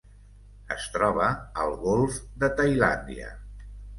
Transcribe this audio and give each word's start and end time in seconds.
Es 0.75 0.85
troba 0.95 1.27
al 1.65 1.75
golf 1.83 2.17
de 2.45 2.51
Tailàndia. 2.61 3.29